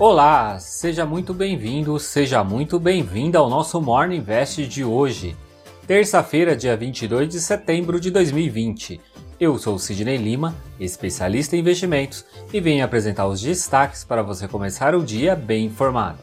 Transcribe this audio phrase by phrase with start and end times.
[0.00, 5.36] Olá, seja muito bem-vindo, seja muito bem-vinda ao nosso Morning Invest de hoje,
[5.86, 8.98] terça-feira, dia 22 de setembro de 2020.
[9.38, 14.94] Eu sou Sidney Lima, especialista em investimentos, e venho apresentar os destaques para você começar
[14.94, 16.18] o dia bem informado.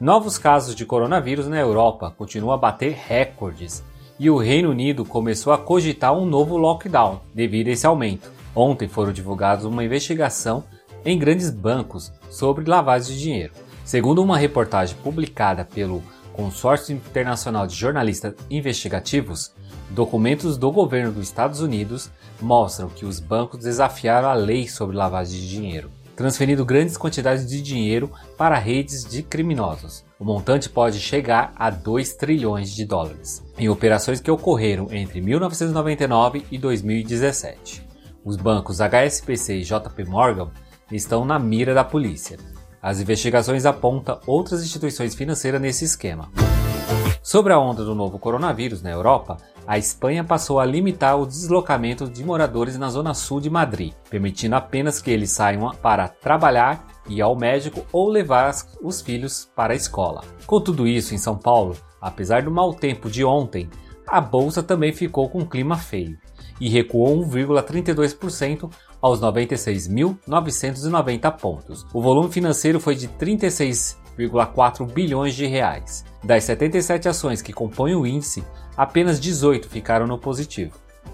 [0.00, 3.84] Novos casos de coronavírus na Europa continuam a bater recordes
[4.18, 8.32] e o Reino Unido começou a cogitar um novo lockdown devido a esse aumento.
[8.54, 10.64] Ontem foram divulgados uma investigação
[11.06, 13.52] em grandes bancos sobre lavagem de dinheiro.
[13.84, 16.02] Segundo uma reportagem publicada pelo
[16.32, 19.54] Consórcio Internacional de Jornalistas Investigativos,
[19.90, 22.10] documentos do governo dos Estados Unidos
[22.42, 27.62] mostram que os bancos desafiaram a lei sobre lavagem de dinheiro, transferindo grandes quantidades de
[27.62, 30.04] dinheiro para redes de criminosos.
[30.18, 36.44] O montante pode chegar a 2 trilhões de dólares, em operações que ocorreram entre 1999
[36.50, 37.86] e 2017.
[38.24, 40.50] Os bancos HSBC e JP Morgan
[40.90, 42.38] estão na mira da polícia.
[42.80, 46.30] As investigações apontam outras instituições financeiras nesse esquema.
[47.22, 52.08] Sobre a onda do novo coronavírus na Europa, a Espanha passou a limitar o deslocamento
[52.08, 57.20] de moradores na zona sul de Madrid, permitindo apenas que eles saiam para trabalhar, ir
[57.20, 60.22] ao médico ou levar os filhos para a escola.
[60.46, 63.68] Com tudo isso, em São Paulo, apesar do mau tempo de ontem,
[64.06, 66.16] a bolsa também ficou com um clima feio
[66.60, 71.84] e recuou 1,32% aos 96.990 pontos.
[71.92, 76.02] O volume financeiro foi de 36,4 bilhões de reais.
[76.24, 78.42] Das 77 ações que compõem o índice,
[78.76, 80.72] apenas 18 ficaram no positivo.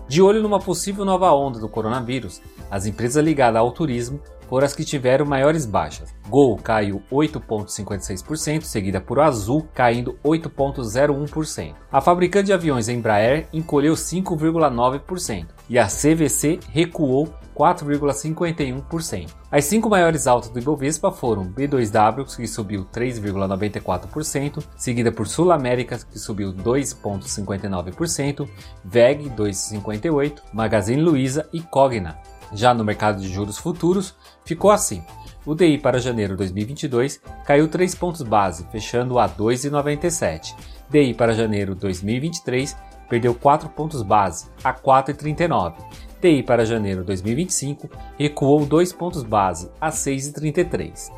[0.08, 4.20] De olho numa possível nova onda do coronavírus, as empresas ligadas ao turismo
[4.52, 6.14] foram as que tiveram maiores baixas.
[6.28, 11.74] Gol caiu 8,56%, seguida por Azul caindo 8,01%.
[11.90, 19.30] A fabricante de aviões Embraer encolheu 5,9% e a CVC recuou 4,51%.
[19.50, 25.98] As cinco maiores altas do Ibovespa foram B2W, que subiu 3,94%, seguida por Sul América,
[25.98, 28.46] que subiu 2,59%,
[28.84, 32.18] VEG 2,58%, Magazine Luiza e Cogna.
[32.54, 34.14] Já no mercado de juros futuros,
[34.44, 35.02] ficou assim.
[35.44, 40.54] O DI para janeiro 2022 caiu 3 pontos base, fechando a 2,97.
[40.90, 42.76] DI para janeiro 2023
[43.08, 45.74] perdeu 4 pontos base, a 4,39.
[46.20, 51.10] TI para janeiro 2025 recuou 2 pontos base, a 6,33.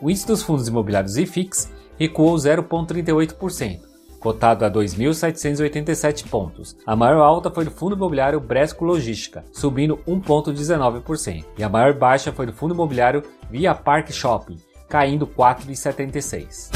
[0.00, 3.80] O índice dos fundos imobiliários IFIX recuou 0,38%,
[4.24, 6.74] cotado a 2.787 pontos.
[6.86, 12.32] A maior alta foi do fundo imobiliário Bresco Logística, subindo 1,19%, e a maior baixa
[12.32, 14.56] foi do fundo imobiliário Via Park Shopping,
[14.88, 16.70] caindo 4,76%.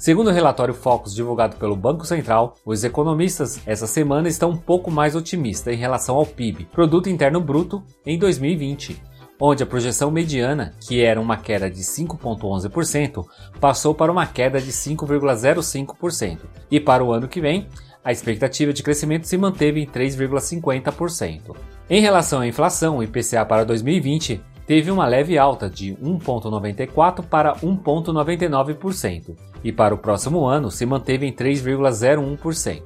[0.00, 4.90] Segundo o relatório Focus divulgado pelo Banco Central, os economistas essa semana estão um pouco
[4.90, 9.02] mais otimistas em relação ao PIB, Produto Interno Bruto, em 2020,
[9.40, 13.24] onde a projeção mediana, que era uma queda de 5,11%,
[13.60, 16.38] passou para uma queda de 5,05%,
[16.70, 17.68] e para o ano que vem,
[18.04, 21.54] a expectativa de crescimento se manteve em 3,50%.
[21.90, 27.54] Em relação à inflação, o IPCA para 2020 teve uma leve alta de 1,94% para
[27.56, 32.82] 1,99%, e para o próximo ano se manteve em 3,01%.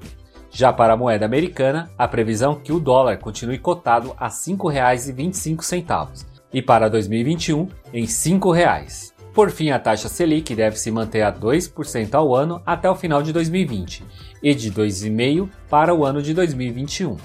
[0.50, 4.32] Já para a moeda americana, a previsão é que o dólar continue cotado a R$
[4.32, 9.12] 5,25 e para 2021 em R$ 5,00.
[9.32, 13.22] Por fim, a taxa Selic deve se manter a 2% ao ano até o final
[13.22, 14.04] de 2020
[14.42, 17.16] e de 2,5% para o ano de 2021.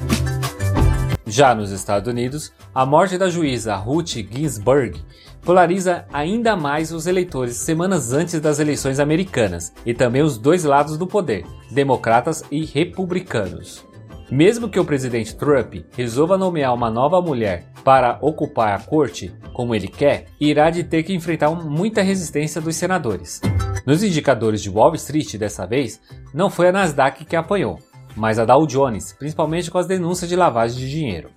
[1.26, 4.98] Já nos Estados Unidos, a morte da juíza Ruth Ginsburg
[5.42, 10.98] polariza ainda mais os eleitores semanas antes das eleições americanas e também os dois lados
[10.98, 13.86] do poder, democratas e republicanos.
[14.30, 19.74] Mesmo que o presidente Trump resolva nomear uma nova mulher para ocupar a corte, como
[19.74, 23.42] ele quer, irá de ter que enfrentar muita resistência dos senadores.
[23.86, 26.02] Nos indicadores de Wall Street dessa vez,
[26.34, 27.80] não foi a Nasdaq que apanhou,
[28.18, 31.30] mas a Dow Jones, principalmente com as denúncias de lavagem de dinheiro.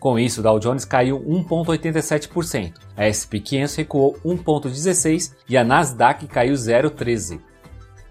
[0.00, 6.26] Com isso, o Dow Jones caiu 1,87%, a S&P 500 recuou 1,16% e a Nasdaq
[6.28, 7.40] caiu 0,13%.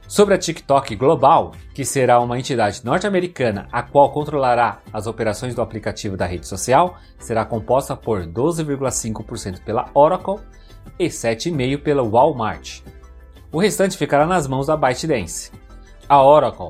[0.07, 5.61] Sobre a TikTok Global, que será uma entidade norte-americana a qual controlará as operações do
[5.61, 10.39] aplicativo da rede social, será composta por 12,5% pela Oracle
[10.97, 12.79] e 7,5% pela Walmart.
[13.51, 15.51] O restante ficará nas mãos da ByteDance.
[16.07, 16.69] A Oracle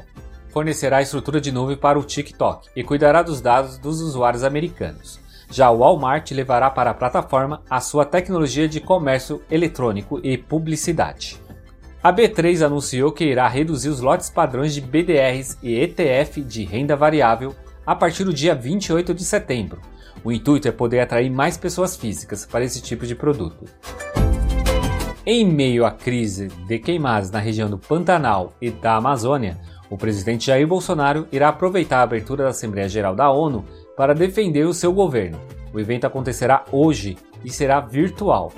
[0.49, 5.19] fornecerá a estrutura de nuvem para o TikTok e cuidará dos dados dos usuários americanos.
[5.51, 11.46] Já o Walmart levará para a plataforma a sua tecnologia de comércio eletrônico e publicidade.
[12.03, 16.95] A B3 anunciou que irá reduzir os lotes padrões de BDRs e ETF de renda
[16.95, 17.55] variável
[17.85, 19.81] a partir do dia 28 de setembro.
[20.23, 23.65] O intuito é poder atrair mais pessoas físicas para esse tipo de produto.
[25.25, 29.59] Em meio à crise de queimadas na região do Pantanal e da Amazônia,
[29.89, 33.65] o presidente Jair Bolsonaro irá aproveitar a abertura da Assembleia Geral da ONU
[33.95, 35.39] para defender o seu governo.
[35.73, 38.51] O evento acontecerá hoje e será virtual.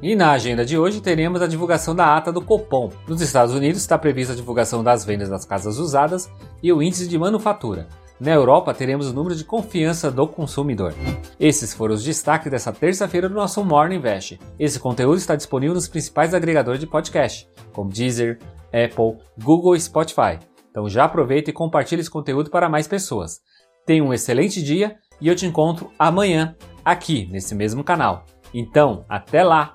[0.00, 2.92] E na agenda de hoje teremos a divulgação da ata do Copom.
[3.08, 6.30] Nos Estados Unidos está prevista a divulgação das vendas das casas usadas
[6.62, 7.88] e o índice de manufatura.
[8.20, 10.94] Na Europa, teremos o número de confiança do consumidor.
[11.38, 14.38] Esses foram os destaques dessa terça-feira do nosso Morning Invest.
[14.56, 20.38] Esse conteúdo está disponível nos principais agregadores de podcast, como Deezer, Apple, Google e Spotify.
[20.70, 23.40] Então já aproveita e compartilhe esse conteúdo para mais pessoas.
[23.84, 26.54] Tenha um excelente dia e eu te encontro amanhã
[26.84, 28.24] aqui nesse mesmo canal.
[28.52, 29.74] Então, até lá!